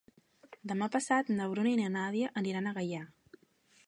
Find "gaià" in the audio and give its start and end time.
2.79-3.03